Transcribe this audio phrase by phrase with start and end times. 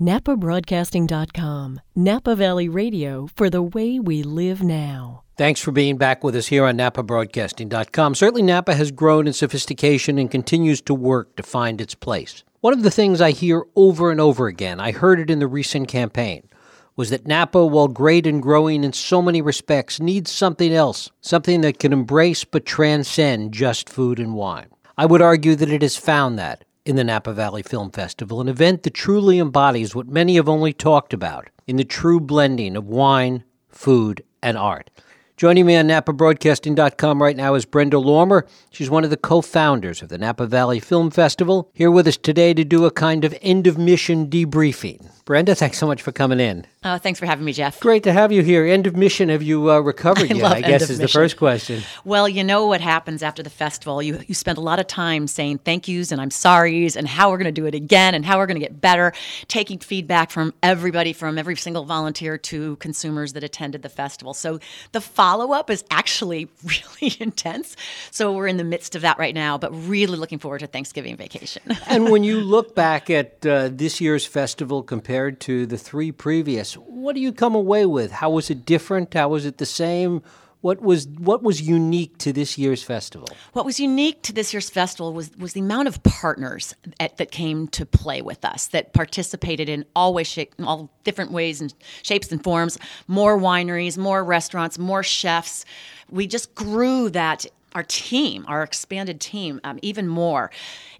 [0.00, 5.24] NapaBroadcasting.com, Napa Valley Radio for the way we live now.
[5.36, 8.14] Thanks for being back with us here on NapaBroadcasting.com.
[8.14, 12.44] Certainly, Napa has grown in sophistication and continues to work to find its place.
[12.60, 15.46] One of the things I hear over and over again, I heard it in the
[15.46, 16.48] recent campaign,
[16.96, 21.60] was that Napa, while great and growing in so many respects, needs something else, something
[21.60, 24.66] that can embrace but transcend just food and wine.
[24.96, 28.48] I would argue that it has found that in the Napa Valley Film Festival, an
[28.48, 32.86] event that truly embodies what many have only talked about in the true blending of
[32.86, 34.88] wine, food, and art.
[35.36, 38.48] Joining me on NapaBroadcasting.com right now is Brenda Lhormer.
[38.70, 42.16] She's one of the co founders of the Napa Valley Film Festival, here with us
[42.16, 45.10] today to do a kind of end of mission debriefing.
[45.26, 46.66] Brenda, thanks so much for coming in.
[46.84, 47.80] Oh, thanks for having me, Jeff.
[47.80, 48.64] Great to have you here.
[48.64, 49.30] End of mission.
[49.30, 50.52] Have you uh, recovered I yet?
[50.52, 51.82] I guess is the first question.
[52.04, 54.00] Well, you know what happens after the festival.
[54.00, 57.30] You you spend a lot of time saying thank yous and I'm sorries and how
[57.30, 59.12] we're going to do it again and how we're going to get better,
[59.48, 64.32] taking feedback from everybody, from every single volunteer to consumers that attended the festival.
[64.32, 64.60] So
[64.92, 67.74] the follow up is actually really intense.
[68.12, 71.16] So we're in the midst of that right now, but really looking forward to Thanksgiving
[71.16, 71.62] vacation.
[71.88, 76.67] and when you look back at uh, this year's festival compared to the three previous,
[76.74, 78.10] what do you come away with?
[78.10, 79.14] How was it different?
[79.14, 80.22] How was it the same?
[80.60, 83.28] What was what was unique to this year's festival?
[83.52, 87.30] What was unique to this year's festival was was the amount of partners at, that
[87.30, 92.32] came to play with us, that participated in all ways, all different ways and shapes
[92.32, 92.76] and forms.
[93.06, 95.64] More wineries, more restaurants, more chefs.
[96.10, 100.50] We just grew that our team, our expanded team, um, even more.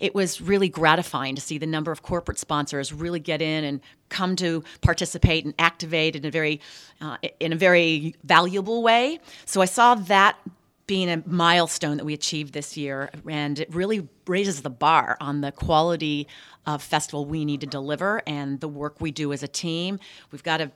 [0.01, 3.81] It was really gratifying to see the number of corporate sponsors really get in and
[4.09, 6.61] come to participate and activate in a very,
[7.01, 9.21] uh, in a very valuable way.
[9.45, 10.39] So I saw that
[10.87, 15.43] being a milestone that we achieved this year, and it really raises the bar on
[15.43, 16.27] the quality
[16.67, 19.99] of festival we need to deliver and the work we do as a team.
[20.33, 20.71] We've got to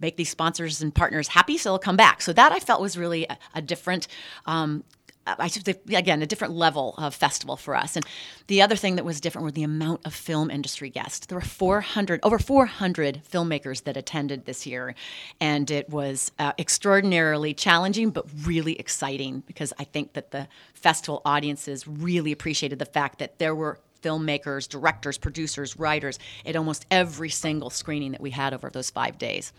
[0.00, 2.22] make these sponsors and partners happy so they'll come back.
[2.22, 4.08] So that I felt was really a, a different
[4.46, 4.84] um,
[5.38, 5.50] I
[5.94, 7.96] again a different level of festival for us.
[7.96, 8.06] And
[8.46, 11.26] the other thing that was different were the amount of film industry guests.
[11.26, 14.94] There were 400 over 400 filmmakers that attended this year,
[15.40, 21.22] and it was uh, extraordinarily challenging but really exciting because I think that the festival
[21.24, 27.30] audiences really appreciated the fact that there were filmmakers, directors, producers, writers at almost every
[27.30, 29.52] single screening that we had over those five days.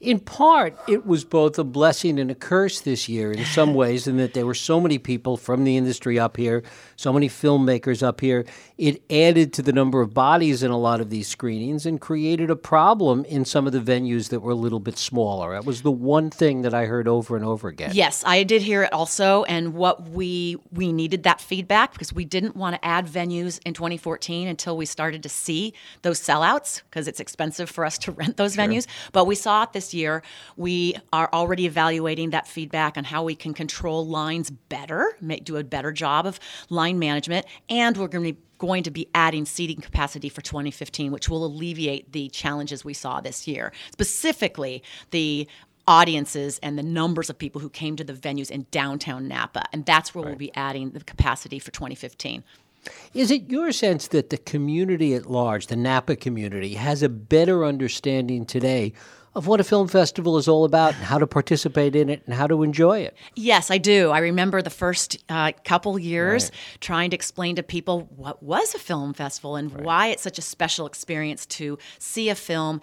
[0.00, 4.06] In part, it was both a blessing and a curse this year in some ways,
[4.06, 6.62] in that there were so many people from the industry up here,
[6.96, 8.46] so many filmmakers up here.
[8.78, 12.48] It added to the number of bodies in a lot of these screenings and created
[12.48, 15.52] a problem in some of the venues that were a little bit smaller.
[15.52, 17.90] That was the one thing that I heard over and over again.
[17.92, 22.24] Yes, I did hear it also, and what we we needed that feedback because we
[22.24, 27.06] didn't want to add venues in 2014 until we started to see those sellouts because
[27.06, 28.86] it's expensive for us to rent those venues.
[29.12, 30.22] But we saw it this year.
[30.56, 35.56] We are already evaluating that feedback on how we can control lines better, make, do
[35.56, 39.46] a better job of line management, and we're going to be going to be adding
[39.46, 43.72] seating capacity for 2015, which will alleviate the challenges we saw this year.
[43.90, 45.48] Specifically, the
[45.88, 49.64] audiences and the numbers of people who came to the venues in downtown Napa.
[49.72, 50.30] And that's where right.
[50.30, 52.44] we'll be adding the capacity for 2015.
[53.12, 57.64] Is it your sense that the community at large, the Napa community, has a better
[57.64, 58.92] understanding today
[59.34, 62.34] of what a film festival is all about and how to participate in it and
[62.34, 63.16] how to enjoy it.
[63.36, 64.10] Yes, I do.
[64.10, 66.80] I remember the first uh, couple years right.
[66.80, 69.84] trying to explain to people what was a film festival and right.
[69.84, 72.80] why it's such a special experience to see a film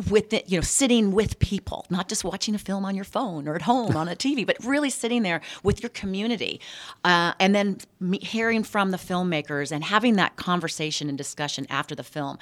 [0.00, 3.48] with it, you know, sitting with people, not just watching a film on your phone
[3.48, 6.60] or at home on a TV, but really sitting there with your community,
[7.04, 11.94] uh, and then me- hearing from the filmmakers and having that conversation and discussion after
[11.94, 12.38] the film.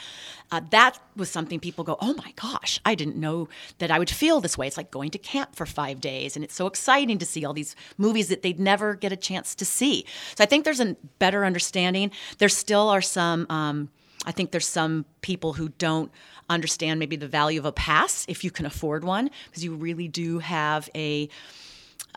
[0.51, 4.11] Uh, that was something people go, "Oh my gosh, I didn't know that I would
[4.11, 7.19] feel this way." It's like going to camp for five days, and it's so exciting
[7.19, 10.05] to see all these movies that they'd never get a chance to see.
[10.37, 12.11] So I think there's a better understanding.
[12.39, 13.47] There still are some.
[13.51, 13.91] Um,
[14.27, 16.11] I think there's some people who don't
[16.51, 20.09] understand maybe the value of a pass if you can afford one, because you really
[20.09, 21.29] do have a,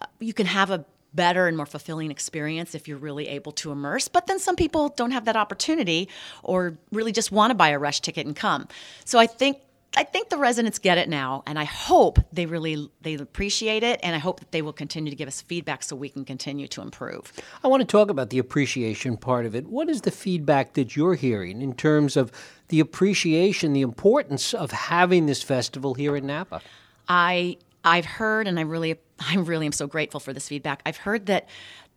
[0.01, 3.71] uh, you can have a better and more fulfilling experience if you're really able to
[3.71, 4.07] immerse.
[4.07, 6.09] But then some people don't have that opportunity
[6.43, 8.67] or really just want to buy a rush ticket and come.
[9.05, 9.57] So I think
[9.95, 13.99] I think the residents get it now, and I hope they really they appreciate it,
[14.03, 16.67] and I hope that they will continue to give us feedback so we can continue
[16.67, 17.33] to improve.
[17.63, 19.65] I want to talk about the appreciation part of it.
[19.67, 22.31] What is the feedback that you're hearing in terms of
[22.67, 26.61] the appreciation, the importance of having this festival here in Napa?
[27.07, 30.81] I I've heard, and I really I really am so grateful for this feedback.
[30.85, 31.49] I've heard that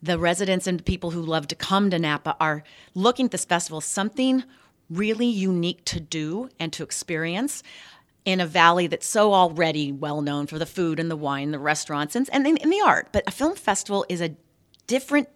[0.02, 3.78] the residents and people who love to come to Napa are looking at this festival
[3.78, 4.42] as something
[4.90, 7.62] really unique to do and to experience
[8.24, 11.58] in a valley that's so already well known for the food and the wine, the
[11.58, 13.08] restaurants, and, and, and the art.
[13.12, 14.36] But a film festival is a
[14.86, 15.28] different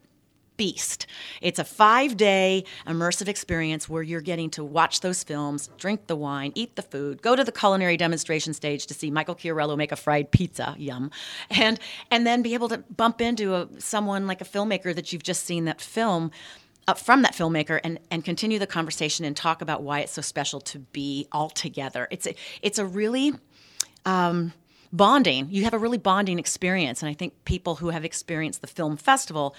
[0.57, 1.07] beast.
[1.41, 6.17] It's a five day immersive experience where you're getting to watch those films, drink the
[6.17, 9.93] wine, eat the food, go to the culinary demonstration stage to see Michael Chiarello make
[9.93, 11.11] a fried pizza, yum,
[11.51, 11.79] and
[12.11, 15.45] and then be able to bump into a, someone like a filmmaker that you've just
[15.45, 16.31] seen that film.
[16.89, 20.23] Uh, from that filmmaker and, and continue the conversation and talk about why it's so
[20.23, 22.07] special to be all together.
[22.13, 23.33] It's a, it's a really
[24.05, 24.53] um,
[24.93, 25.49] bonding.
[25.51, 28.97] You have a really bonding experience, and I think people who have experienced the film
[28.97, 29.57] festival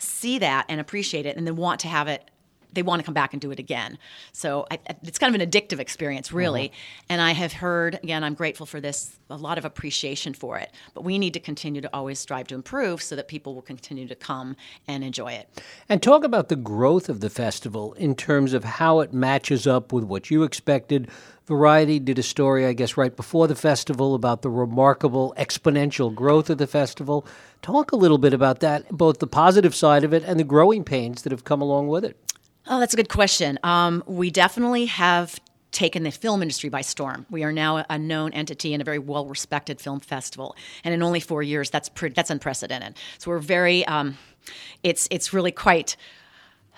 [0.00, 2.28] see that and appreciate it and then want to have it
[2.72, 3.98] they want to come back and do it again.
[4.32, 6.68] So I, it's kind of an addictive experience, really.
[6.68, 7.04] Uh-huh.
[7.10, 10.70] And I have heard, again, I'm grateful for this, a lot of appreciation for it.
[10.94, 14.06] But we need to continue to always strive to improve so that people will continue
[14.08, 15.48] to come and enjoy it.
[15.88, 19.92] And talk about the growth of the festival in terms of how it matches up
[19.92, 21.08] with what you expected.
[21.46, 26.50] Variety did a story, I guess, right before the festival about the remarkable exponential growth
[26.50, 27.24] of the festival.
[27.62, 30.82] Talk a little bit about that, both the positive side of it and the growing
[30.82, 32.16] pains that have come along with it.
[32.68, 33.58] Oh, that's a good question.
[33.62, 35.40] Um, we definitely have
[35.70, 37.26] taken the film industry by storm.
[37.30, 40.56] We are now a known entity and a very well respected film festival.
[40.82, 42.96] And in only four years, that's pretty, that's unprecedented.
[43.18, 44.18] So we're very, um,
[44.82, 45.96] it's, it's really quite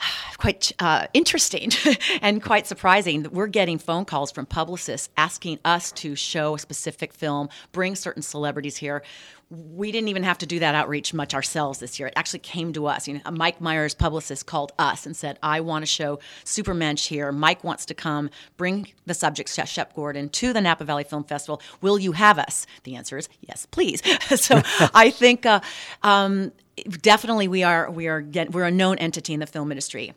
[0.38, 1.70] quite uh, interesting
[2.22, 6.58] and quite surprising that we're getting phone calls from publicists asking us to show a
[6.58, 9.02] specific film, bring certain celebrities here.
[9.50, 12.08] We didn't even have to do that outreach much ourselves this year.
[12.08, 13.08] It actually came to us.
[13.08, 17.32] You know, Mike Myers, publicist, called us and said, "I want to show Supermensch here.
[17.32, 18.28] Mike wants to come.
[18.58, 21.62] Bring the subject Shep Gordon to the Napa Valley Film Festival.
[21.80, 24.02] Will you have us?" The answer is yes, please.
[24.38, 24.60] so
[24.94, 25.46] I think.
[25.46, 25.60] Uh,
[26.02, 26.52] um,
[26.84, 30.12] definitely we are we are get, we're a known entity in the film industry.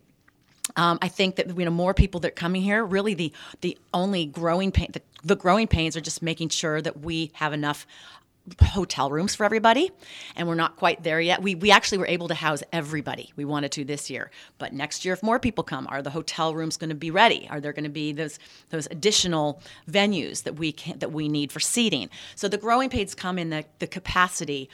[0.76, 2.86] Um, I think that you know more people that are coming here.
[2.86, 7.02] Really, the the only growing pain, the, the growing pains are just making sure that
[7.02, 7.86] we have enough
[8.62, 9.92] hotel rooms for everybody
[10.36, 13.46] and we're not quite there yet we, we actually were able to house everybody we
[13.46, 16.76] wanted to this year but next year if more people come are the hotel rooms
[16.76, 18.40] going to be ready are there going to be those
[18.72, 23.14] those additional venues that we can that we need for seating so the growing pains
[23.14, 24.68] come in the, the capacity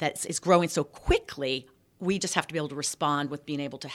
[0.00, 1.66] that is growing so quickly,
[2.00, 3.90] we just have to be able to respond with being able to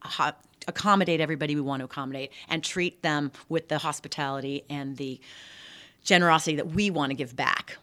[0.00, 0.34] ha-
[0.66, 5.20] accommodate everybody we want to accommodate and treat them with the hospitality and the
[6.02, 7.76] generosity that we want to give back.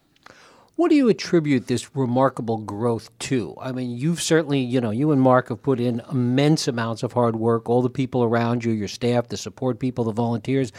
[0.77, 3.56] What do you attribute this remarkable growth to?
[3.62, 7.13] I mean, you've certainly, you know, you and Marc have put in immense amounts of
[7.13, 7.69] hard work.
[7.69, 10.74] All the people around you, your staff, the support people, the volunteers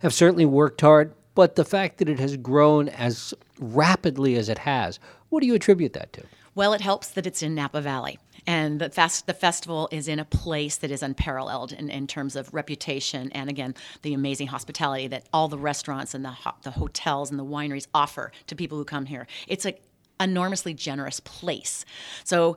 [0.00, 1.14] have certainly worked hard.
[1.34, 4.98] But the fact that it has grown as rapidly as it has,
[5.28, 6.22] what do you attribute that to?
[6.54, 8.18] Well, it helps that it's in Napa Valley.
[8.46, 12.34] And the, fest, the festival is in a place that is unparalleled in, in terms
[12.34, 16.72] of reputation and, again, the amazing hospitality that all the restaurants and the, ho- the
[16.72, 19.28] hotels and the wineries offer to people who come here.
[19.46, 19.74] It's an
[20.20, 21.84] enormously generous place.
[22.24, 22.56] So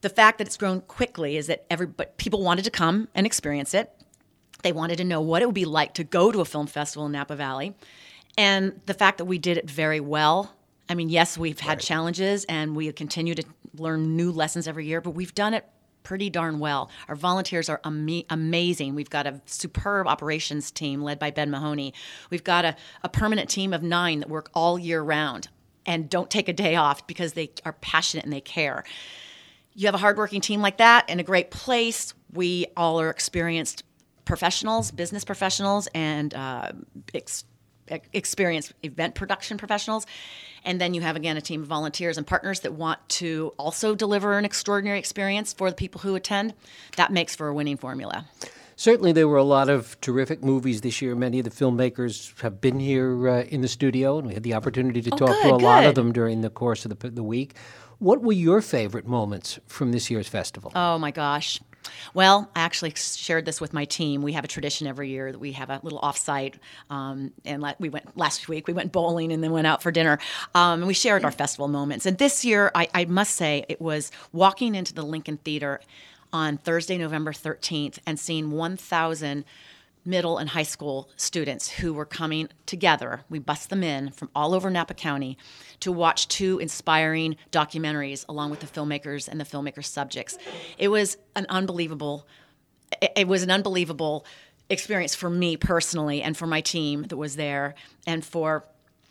[0.00, 3.26] the fact that it's grown quickly is that every, but people wanted to come and
[3.26, 3.90] experience it.
[4.62, 7.06] They wanted to know what it would be like to go to a film festival
[7.06, 7.74] in Napa Valley.
[8.38, 10.54] And the fact that we did it very well
[10.90, 11.80] I mean, yes, we've had right.
[11.80, 13.44] challenges and we continue to
[13.78, 15.64] learn new lessons every year, but we've done it
[16.02, 16.90] pretty darn well.
[17.06, 18.96] Our volunteers are am- amazing.
[18.96, 21.94] We've got a superb operations team led by Ben Mahoney.
[22.30, 25.48] We've got a, a permanent team of nine that work all year round
[25.86, 28.82] and don't take a day off because they are passionate and they care.
[29.74, 32.14] You have a hardworking team like that in a great place.
[32.32, 33.84] We all are experienced
[34.24, 36.72] professionals, business professionals, and uh,
[37.14, 37.44] ex-
[38.12, 40.06] experienced event production professionals.
[40.64, 43.94] And then you have, again, a team of volunteers and partners that want to also
[43.94, 46.54] deliver an extraordinary experience for the people who attend.
[46.96, 48.26] That makes for a winning formula.
[48.76, 51.14] Certainly, there were a lot of terrific movies this year.
[51.14, 54.54] Many of the filmmakers have been here uh, in the studio, and we had the
[54.54, 55.62] opportunity to oh, talk good, to a good.
[55.62, 57.54] lot of them during the course of the, the week.
[57.98, 60.72] What were your favorite moments from this year's festival?
[60.74, 61.60] Oh, my gosh.
[62.14, 64.22] Well, I actually shared this with my team.
[64.22, 66.54] We have a tradition every year that we have a little offsite,
[66.88, 68.66] um, and we went last week.
[68.66, 70.18] We went bowling and then went out for dinner.
[70.54, 72.06] Um, and we shared our festival moments.
[72.06, 75.80] And this year, I, I must say, it was walking into the Lincoln Theater
[76.32, 79.44] on Thursday, November 13th, and seeing 1,000
[80.04, 83.22] middle and high school students who were coming together.
[83.28, 85.36] We bust them in from all over Napa County
[85.80, 90.38] to watch two inspiring documentaries along with the filmmakers and the filmmakers' subjects.
[90.78, 92.26] It was an unbelievable
[93.00, 94.26] it was an unbelievable
[94.68, 97.74] experience for me personally and for my team that was there
[98.06, 98.64] and for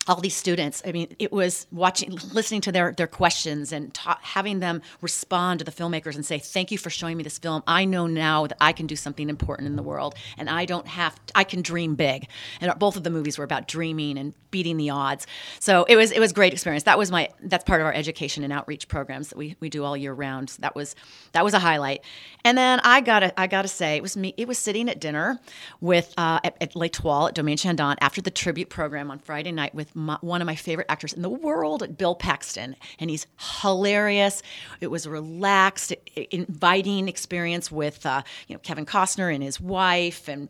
[0.10, 0.82] all these students.
[0.86, 5.60] I mean, it was watching, listening to their their questions and ta- having them respond
[5.60, 7.62] to the filmmakers and say, "Thank you for showing me this film.
[7.68, 10.88] I know now that I can do something important in the world, and I don't
[10.88, 11.16] have.
[11.36, 12.28] I can dream big."
[12.60, 15.28] And both of the movies were about dreaming and beating the odds.
[15.60, 16.84] So it was it was great experience.
[16.84, 19.84] That was my that's part of our education and outreach programs that we, we do
[19.84, 20.50] all year round.
[20.50, 20.96] So that was
[21.34, 22.04] that was a highlight.
[22.44, 24.34] And then I gotta I gotta say it was me.
[24.38, 25.40] It was sitting at dinner
[25.82, 29.76] with uh, at, at L'Etoile at Domaine Chandon after the tribute program on Friday night
[29.76, 33.28] with my, one of my favorite actors in the world, Bill Paxton, and he's
[33.62, 34.42] hilarious.
[34.82, 35.94] It was a relaxed,
[36.32, 40.50] inviting experience with uh, you know Kevin Costner and his wife and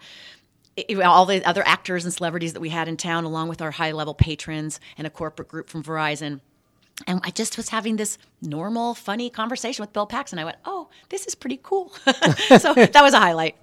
[1.03, 3.91] all the other actors and celebrities that we had in town, along with our high
[3.91, 6.39] level patrons and a corporate group from Verizon.
[7.08, 10.38] And I just was having this normal, funny conversation with Bill Paxton.
[10.39, 11.89] I went, oh, this is pretty cool.
[12.60, 13.56] so that was a highlight.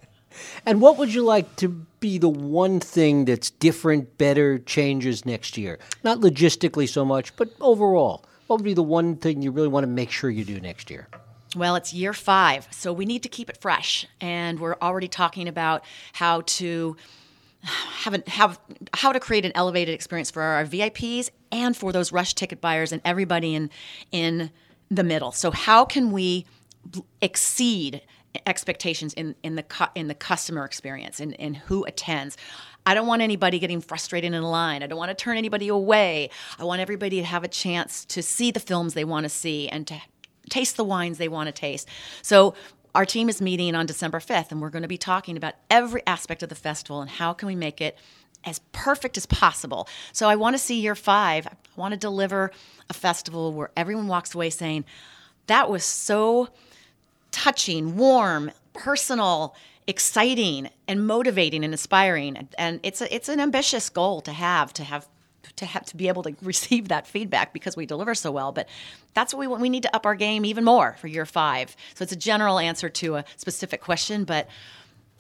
[0.64, 1.68] And what would you like to
[2.00, 5.78] be the one thing that's different, better, changes next year?
[6.04, 8.24] Not logistically so much, but overall.
[8.46, 10.90] What would be the one thing you really want to make sure you do next
[10.90, 11.08] year?
[11.56, 14.06] Well, it's year five, so we need to keep it fresh.
[14.20, 16.96] And we're already talking about how to
[17.62, 18.60] have, an, have
[18.94, 22.92] how to create an elevated experience for our VIPs and for those rush ticket buyers
[22.92, 23.70] and everybody in
[24.12, 24.50] in
[24.90, 25.32] the middle.
[25.32, 26.46] So how can we
[27.20, 28.02] exceed
[28.46, 32.36] expectations in in the cu- in the customer experience and in, who attends?
[32.84, 34.82] I don't want anybody getting frustrated in line.
[34.82, 36.30] I don't want to turn anybody away.
[36.58, 39.68] I want everybody to have a chance to see the films they want to see
[39.68, 40.00] and to
[40.48, 41.88] taste the wines they want to taste.
[42.22, 42.54] So
[42.94, 46.02] our team is meeting on December 5th and we're going to be talking about every
[46.06, 47.98] aspect of the festival and how can we make it
[48.44, 49.88] as perfect as possible.
[50.12, 51.46] So I want to see year 5.
[51.46, 52.52] I want to deliver
[52.88, 54.84] a festival where everyone walks away saying
[55.48, 56.48] that was so
[57.46, 59.54] touching, warm, personal,
[59.86, 64.82] exciting and motivating and inspiring and it's a, it's an ambitious goal to have to
[64.82, 65.06] have
[65.54, 68.50] to have to be able to receive that feedback because we deliver so well.
[68.50, 68.68] But
[69.14, 69.62] that's what we want.
[69.62, 71.76] We need to up our game even more for year five.
[71.94, 74.48] So it's a general answer to a specific question, but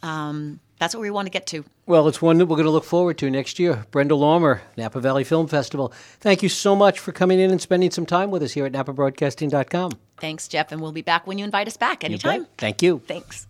[0.02, 1.64] um, that's what we want to get to.
[1.86, 3.86] Well, it's one that we're going to look forward to next year.
[3.92, 5.92] Brenda Lhormer, Napa Valley Film Festival.
[6.18, 8.72] Thank you so much for coming in and spending some time with us here at
[8.72, 9.92] NapaBroadcasting.com.
[10.18, 12.42] Thanks, Jeff, and we'll be back when you invite us back anytime.
[12.42, 13.02] You Thank you.
[13.06, 13.46] Thanks.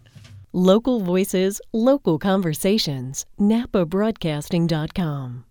[0.53, 3.27] Local voices, local conversations.
[3.39, 5.45] NapaBroadcasting.com.